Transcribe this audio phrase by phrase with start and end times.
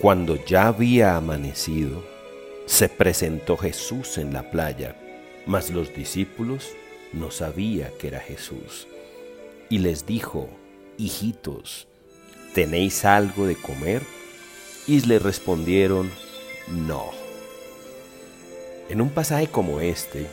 [0.00, 2.04] Cuando ya había amanecido,
[2.66, 4.96] se presentó Jesús en la playa,
[5.46, 6.70] mas los discípulos
[7.12, 8.88] no sabían que era Jesús.
[9.70, 10.48] Y les dijo,
[10.98, 11.86] hijitos,
[12.54, 14.02] ¿tenéis algo de comer?
[14.86, 16.10] Y le respondieron,
[16.68, 17.10] no.
[18.88, 20.26] En un pasaje como este,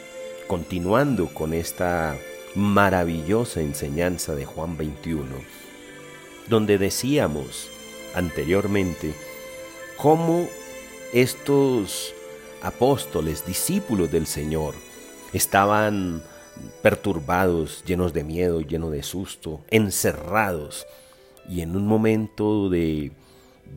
[0.47, 2.17] continuando con esta
[2.55, 5.25] maravillosa enseñanza de Juan 21,
[6.49, 7.69] donde decíamos
[8.13, 9.13] anteriormente
[10.01, 10.47] cómo
[11.13, 12.11] estos
[12.63, 14.73] apóstoles, discípulos del Señor,
[15.31, 16.23] estaban
[16.81, 20.87] perturbados, llenos de miedo, llenos de susto, encerrados.
[21.47, 23.11] Y en un momento de,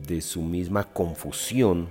[0.07, 1.89] de su misma confusión,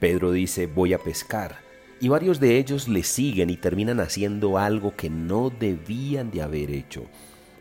[0.00, 1.60] Pedro dice, voy a pescar.
[2.00, 6.72] Y varios de ellos le siguen y terminan haciendo algo que no debían de haber
[6.72, 7.04] hecho.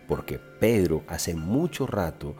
[0.07, 2.35] Porque Pedro hace mucho rato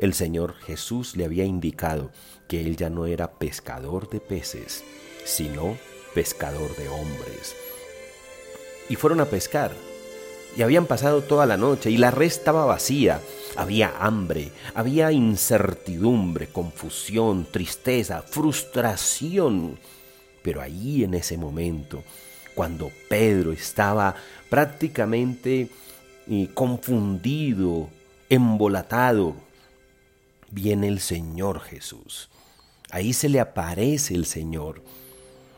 [0.00, 2.10] el Señor Jesús le había indicado
[2.48, 4.82] que él ya no era pescador de peces,
[5.24, 5.76] sino
[6.14, 7.54] pescador de hombres.
[8.88, 9.72] Y fueron a pescar.
[10.56, 13.20] Y habían pasado toda la noche y la red estaba vacía.
[13.56, 19.78] Había hambre, había incertidumbre, confusión, tristeza, frustración.
[20.42, 22.02] Pero ahí en ese momento,
[22.54, 24.16] cuando Pedro estaba
[24.48, 25.68] prácticamente
[26.26, 27.90] eh, confundido,
[28.30, 29.36] embolatado,
[30.50, 32.28] viene el Señor Jesús.
[32.90, 34.82] Ahí se le aparece el Señor.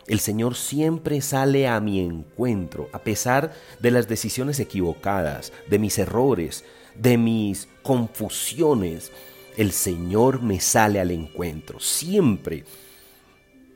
[0.06, 5.98] El Señor siempre sale a mi encuentro, a pesar de las decisiones equivocadas, de mis
[5.98, 9.12] errores, de mis confusiones.
[9.56, 12.64] El Señor me sale al encuentro, siempre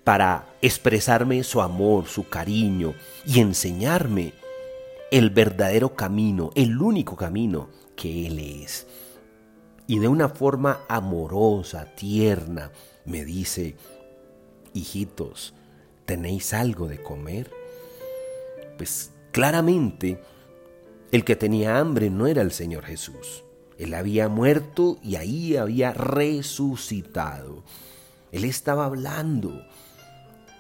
[0.04, 2.94] para expresarme su amor, su cariño
[3.26, 4.34] y enseñarme
[5.10, 8.86] el verdadero camino, el único camino que Él es
[9.86, 12.72] y de una forma amorosa, tierna,
[13.04, 13.76] me dice,
[14.74, 15.54] hijitos,
[16.04, 17.50] ¿tenéis algo de comer?
[18.76, 20.20] Pues claramente
[21.12, 23.44] el que tenía hambre no era el Señor Jesús.
[23.78, 27.62] Él había muerto y ahí había resucitado.
[28.32, 29.62] Él estaba hablando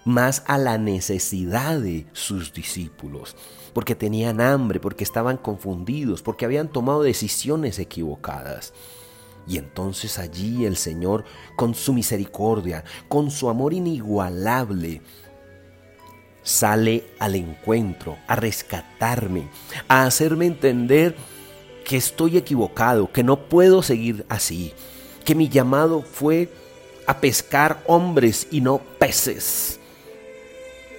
[0.04, 3.34] más a la necesidad de sus discípulos,
[3.72, 8.72] porque tenían hambre, porque estaban confundidos, porque habían tomado decisiones equivocadas.
[9.46, 11.24] Y entonces allí el Señor,
[11.54, 15.02] con su misericordia, con su amor inigualable,
[16.42, 19.48] sale al encuentro, a rescatarme,
[19.88, 21.16] a hacerme entender
[21.84, 24.72] que estoy equivocado, que no puedo seguir así,
[25.24, 26.48] que mi llamado fue
[27.06, 29.78] a pescar hombres y no peces.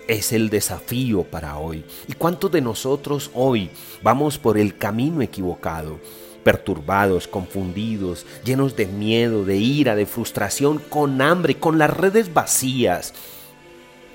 [0.07, 1.83] Es el desafío para hoy.
[2.07, 3.69] ¿Y cuántos de nosotros hoy
[4.01, 5.99] vamos por el camino equivocado?
[6.47, 13.13] Perturbados, confundidos, llenos de miedo, de ira, de frustración, con hambre, con las redes vacías.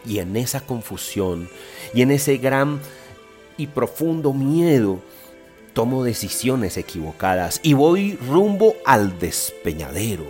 [0.07, 1.51] Y en esa confusión
[1.93, 2.81] y en ese gran
[3.59, 5.01] y profundo miedo,
[5.75, 10.25] tomo decisiones equivocadas y voy rumbo al despeñadero.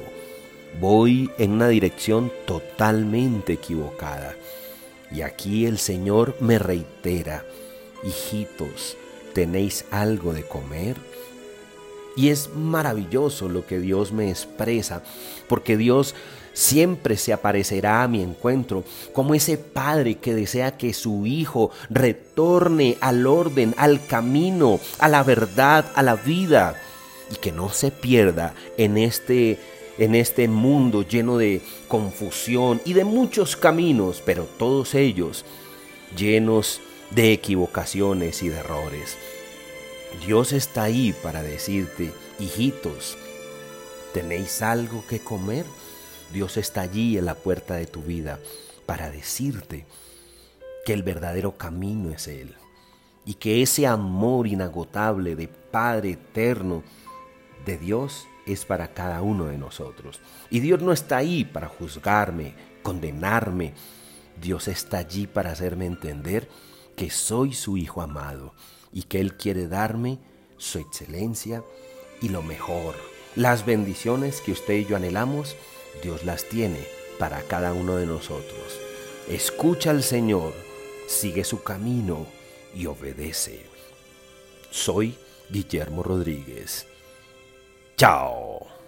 [0.81, 4.35] Voy en una dirección totalmente equivocada.
[5.13, 7.45] Y aquí el Señor me reitera,
[8.03, 8.97] hijitos,
[9.35, 10.97] ¿tenéis algo de comer?
[12.17, 15.03] Y es maravilloso lo que Dios me expresa,
[15.49, 16.15] porque Dios
[16.53, 22.97] siempre se aparecerá a mi encuentro como ese padre que desea que su hijo retorne
[23.01, 26.75] al orden, al camino, a la verdad, a la vida
[27.31, 29.59] y que no se pierda en este
[29.99, 35.45] en este mundo lleno de confusión y de muchos caminos, pero todos ellos
[36.17, 36.81] llenos
[37.11, 39.19] de equivocaciones y de errores.
[40.21, 43.17] Dios está ahí para decirte, hijitos,
[44.13, 45.67] ¿tenéis algo que comer?
[46.33, 48.39] Dios está allí en la puerta de tu vida
[48.87, 49.85] para decirte
[50.85, 52.55] que el verdadero camino es Él
[53.25, 56.83] y que ese amor inagotable de Padre eterno
[57.65, 60.21] de Dios es para cada uno de nosotros.
[60.51, 63.75] Y Dios no está ahí para juzgarme, condenarme.
[64.41, 66.49] Dios está allí para hacerme entender
[67.03, 68.55] que soy su Hijo amado
[68.93, 70.21] y que Él quiere darme
[70.57, 71.65] su excelencia
[72.21, 72.95] y lo mejor.
[73.35, 75.57] Las bendiciones que usted y yo anhelamos,
[76.01, 76.79] Dios las tiene
[77.19, 78.79] para cada uno de nosotros.
[79.29, 80.55] Escucha al Señor,
[81.09, 82.25] sigue su camino
[82.73, 83.67] y obedece.
[84.71, 85.17] Soy
[85.51, 86.87] Guillermo Rodríguez.
[87.97, 88.82] Chao.